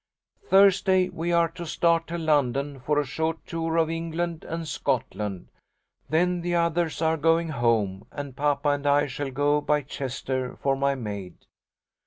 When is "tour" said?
3.45-3.77